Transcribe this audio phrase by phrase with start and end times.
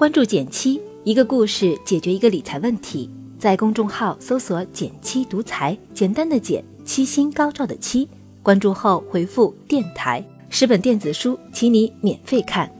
[0.00, 3.10] 关注减七，一个故事解决一个理财问题。
[3.38, 8.08] 在公众号搜索“减七独裁，简单的减，七星高照的七。
[8.42, 12.72] 关注后回复“电台”，十本电子书，请你免费看。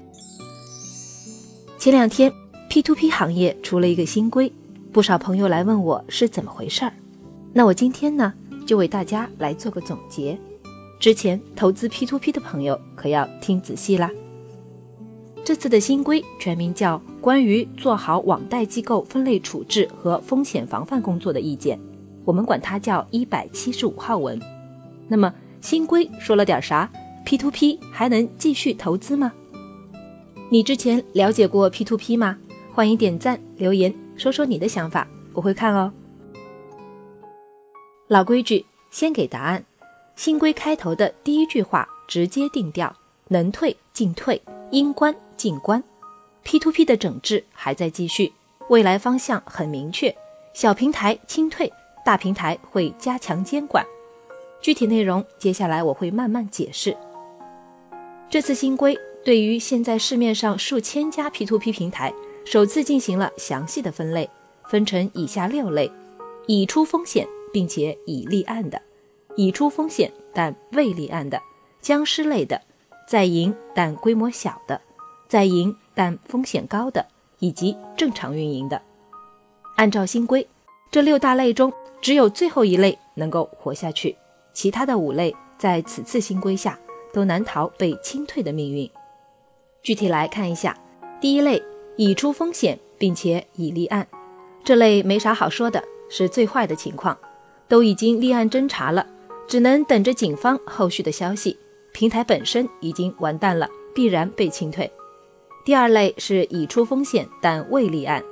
[1.79, 2.33] 前两天
[2.71, 4.51] ，P2P 行业出了一个新规，
[4.91, 6.93] 不少朋友来问我是怎么回事儿。
[7.53, 8.33] 那我今天呢，
[8.67, 10.39] 就为大家来做个总结。
[10.99, 14.11] 之前投资 P2P 的朋友可要听仔细啦。
[15.51, 21.77] 这次的新规全名叫《关于做好网贷机构分类处置和风险防范工作的意见》，
[22.25, 24.41] 我们管它叫一百七十五号文。
[25.09, 26.89] 那么新规说了点啥
[27.27, 29.33] ？P2P 还能继续投资吗？
[30.51, 32.39] 你之前了解过 P2P 吗？
[32.73, 35.93] 欢迎点赞留言，说说你的想法，我会看哦。
[38.07, 39.65] 老规矩，先给答案。
[40.15, 42.95] 新规开头的第一句话直接定调：
[43.27, 44.41] 能退尽退，
[44.71, 45.15] 应关。
[45.37, 45.83] 进关
[46.43, 48.31] ，P to P 的整治还在继续，
[48.69, 50.15] 未来方向很明确，
[50.53, 51.73] 小平台清退，
[52.05, 53.83] 大平台会加强监管。
[54.61, 56.95] 具体内容接下来我会慢慢解释。
[58.29, 62.13] 这次新规对于现在市面上数千家 P to P 平台，
[62.45, 64.29] 首次进行了详细的分类，
[64.69, 65.91] 分成以下六类：
[66.47, 68.83] 已出风险并且已立案的，
[69.37, 71.41] 已出风险但未立案的，
[71.81, 72.61] 僵尸类的，
[73.11, 74.81] 在营但规模小的。
[75.27, 77.05] 在营但风险高的，
[77.41, 78.81] 以及正常运营的，
[79.75, 80.47] 按照新规，
[80.93, 84.15] 这六大类中只有最后一类能够活下去，
[84.53, 86.79] 其他的五类在此次新规下
[87.13, 88.89] 都难逃被清退的命运。
[89.83, 90.79] 具体来看一下，
[91.21, 91.61] 第一类
[91.97, 94.07] 已出风险并且已立案，
[94.63, 97.19] 这类没啥好说的，是最坏的情况，
[97.67, 99.05] 都已经立案侦查了，
[99.49, 101.57] 只能等着警方后续的消息，
[102.01, 104.91] 平台本身已经完蛋了，必然被清退。
[105.67, 108.25] 第二类是已出风险但未立案，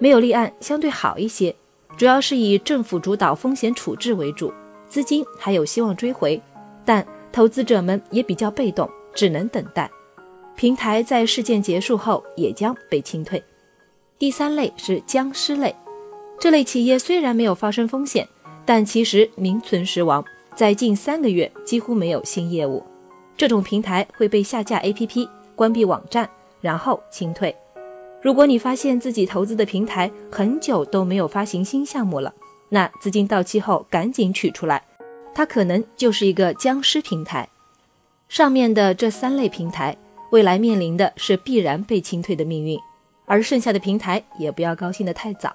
[0.00, 1.54] 没有立案相对好一些，
[1.96, 4.52] 主要是以政府主导风险处置为主，
[4.88, 6.42] 资金还有希望追回，
[6.84, 9.88] 但投资者们也比较被动，只能等待。
[10.56, 13.40] 平台在事件结束后也将被清退。
[14.18, 15.72] 第三类是僵尸类，
[16.40, 18.28] 这类企业虽然没有发生风险，
[18.66, 20.24] 但其实名存实亡，
[20.56, 22.82] 在近三个月几乎没有新业务，
[23.36, 26.28] 这种平台会被下架 APP，关闭网站。
[26.62, 27.52] 然后清退。
[28.22, 32.32] 如果你发现自己投资的平台很久都没有发行新项目了，
[32.68, 34.80] 那资金到期后赶紧取出来，
[35.34, 37.48] 它可能就是一个僵尸平台。
[38.28, 39.96] 上面的这三类平台
[40.30, 42.78] 未来面临的是必然被清退的命运，
[43.26, 45.52] 而剩下的平台也不要高兴得太早。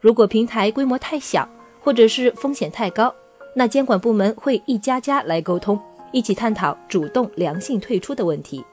[0.00, 1.48] 如果平台规模太小，
[1.82, 3.12] 或者是风险太高，
[3.56, 5.76] 那监管部门会一家家来沟通，
[6.14, 8.64] 一起探讨主动良性退出的问题。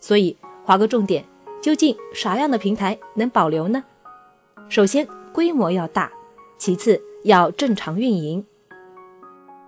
[0.00, 0.36] 所以。
[0.66, 1.24] 划个重点，
[1.62, 3.84] 究竟啥样的平台能保留呢？
[4.68, 6.10] 首先，规模要大；
[6.58, 8.44] 其次，要正常运营，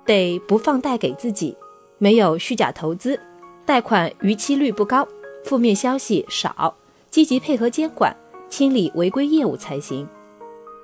[0.04, 1.56] 得不放贷给自己，
[1.98, 3.20] 没有虚假投资，
[3.64, 5.06] 贷款逾期率不高，
[5.44, 6.74] 负面消息少，
[7.08, 8.16] 积极配合监管，
[8.48, 10.04] 清理违规业务才行。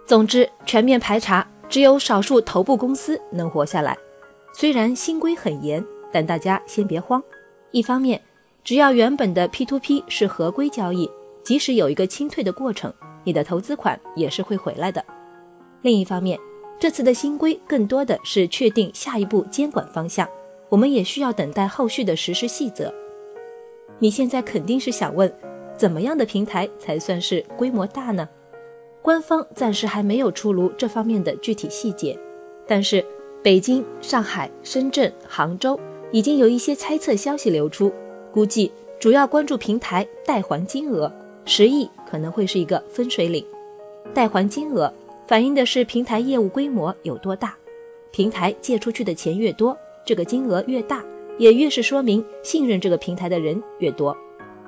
[0.06, 3.98] 总之，全面排查，只有少数头部公司能活下来。
[4.52, 7.20] 虽然新规很严，但大家先别慌。
[7.72, 8.20] 一方面，
[8.62, 11.10] 只要原本的 P2P 是合规交易，
[11.42, 12.94] 即使有一个清退的过程，
[13.24, 15.04] 你的投资款也是会回来的。
[15.82, 16.38] 另一方面，
[16.78, 20.28] 这次的新规更多的是确定下一步监管方向，
[20.68, 22.94] 我们也需要等待后续的实施细则。
[23.98, 25.32] 你现在肯定是想问，
[25.76, 28.28] 怎么样的平台才算是规模大呢？
[29.02, 32.16] 官方暂时还没有出炉这方面的具体细节，
[32.68, 33.04] 但是
[33.42, 35.78] 北京、上海、深圳、杭州
[36.14, 37.92] 已经有一些猜测消息流出。
[38.30, 38.70] 估计
[39.00, 41.12] 主要关注平台代还金额，
[41.44, 43.44] 十亿可能会是一个分水岭。
[44.14, 44.92] 代还金额
[45.26, 47.56] 反映的是平台业务规模有多大，
[48.12, 49.76] 平台借出去的钱越多，
[50.06, 51.04] 这个金额越大，
[51.36, 54.16] 也越是说明信任这个平台的人越多。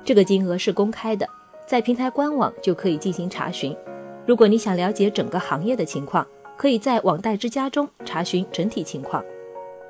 [0.03, 1.25] 这个金额是公开的，
[1.65, 3.73] 在平台官网就可以进行查询。
[4.25, 6.27] 如果你想了解整个行业的情况，
[6.57, 9.23] 可以在网贷之家中查询整体情况。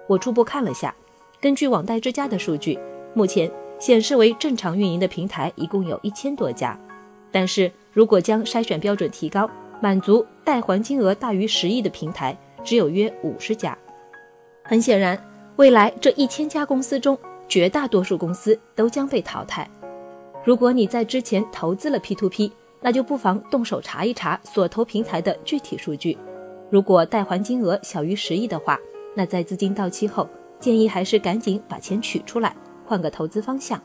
[0.05, 0.95] 我初步看了下，
[1.41, 2.77] 根据网贷之家的数据，
[3.13, 3.51] 目前。
[3.79, 6.75] 显示为正常运营的平台一共有一千多家，
[7.31, 9.47] 但是如果将筛选标准提高，
[9.79, 13.77] 满足贷还金额大于十亿的平台只有约五十家。
[14.63, 15.15] 很显然，
[15.57, 17.15] 未来这一千家公司中，
[17.47, 19.69] 绝大多数公司都将被淘汰。
[20.43, 22.51] 如果你在之前投资了 P2P，
[22.81, 26.17] 那就不妨动手查一查所投平台的具体数据。
[26.71, 28.79] 如果贷还金额小于十亿的话，
[29.15, 30.27] 那在资金到期后，
[30.59, 32.55] 建议还是赶紧把钱取出来。
[32.85, 33.81] 换个投资方向，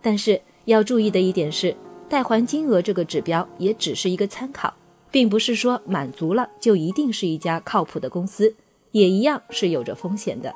[0.00, 1.76] 但是要注意的一点是
[2.08, 4.72] 贷还金额这个指标也只是一个参考，
[5.10, 8.54] 并不是说满足了就一定是一家靠谱的公司，
[8.92, 10.54] 也一样是有着风险的。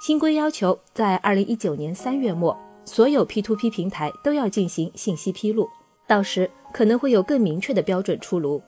[0.00, 5.70] 新规要求在二零一九年三月末，所有 P2P 平台都要进行信息披露，
[6.08, 8.60] 到时可能会有更明确的标准出炉。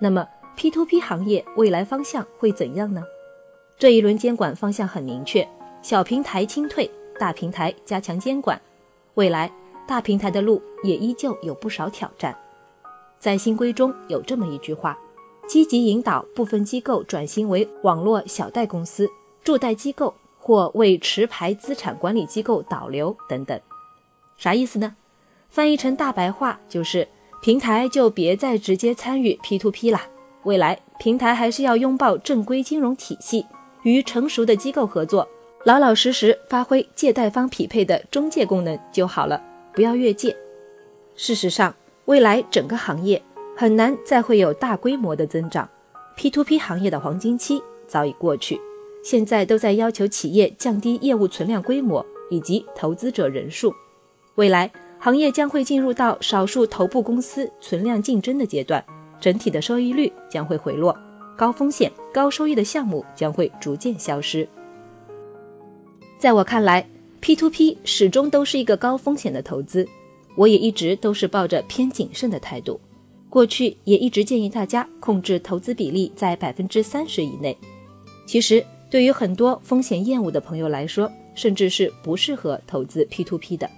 [0.00, 0.24] 那么
[0.56, 3.02] P2P 行业未来方向会怎样呢？
[3.76, 5.46] 这一轮监管方向很明确，
[5.82, 6.88] 小平台清退，
[7.18, 8.60] 大平台加强监管。
[9.14, 9.50] 未来
[9.86, 12.34] 大平台的路也依旧有不少挑战。
[13.18, 14.96] 在新规中有这么一句话：
[15.48, 19.08] 积极引导部分机构转型为网络小贷公司、
[19.42, 23.60] 助贷机构或为持牌资产管理机构导流等等。
[24.38, 24.94] 啥意思呢？
[25.48, 27.06] 翻译成大白话就是，
[27.42, 30.00] 平台就别再直接参与 P2P 了。
[30.44, 33.46] 未来平台还是要拥抱正规金融体系。
[33.84, 35.26] 与成熟的机构合作，
[35.64, 39.42] 老老实实发挥借贷方匹配的中介功能就好了，
[39.72, 40.36] 不要越界。
[41.14, 41.74] 事实上，
[42.06, 43.22] 未来整个行业
[43.56, 45.68] 很难再会有大规模的增长
[46.18, 48.60] ，P2P 行业的黄金期早已过去，
[49.02, 53.72] 现在都在要求企业降低业务存量规模以及投资者人数。
[54.34, 58.84] 未来行业将会进入到少数头部公司存量竞争的阶段，
[59.20, 60.96] 整体的收益率将会回落。
[61.36, 64.48] 高风险高收益的项目将会逐渐消失。
[66.18, 66.86] 在我看来
[67.20, 69.86] ，P2P 始终都是一个高风险的投资，
[70.36, 72.80] 我也一直都是抱着偏谨慎的态度。
[73.28, 77.56] 过去也一直建议大家控制投资比例在百分之三十以内。
[78.26, 83.68] 其实，对于很多风险厌恶的朋友来说，甚至是不适合投资 P2P 的。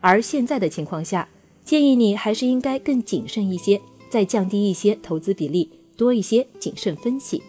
[0.00, 1.26] 而现在的情况下，
[1.64, 3.80] 建议你还是应该更谨慎一些，
[4.10, 5.70] 再降低一些投资比例。
[6.00, 7.42] 多一些谨慎分析。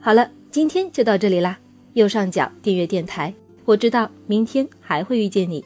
[0.00, 1.58] 好了，今天就到这里啦。
[1.92, 3.34] 右上角订阅电台，
[3.66, 5.62] 我知道明天还会遇见你。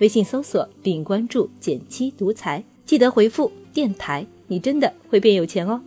[0.00, 5.80] 微信搜索并关注“简七独裁，记得回复“电台”，你真的会变有钱哦。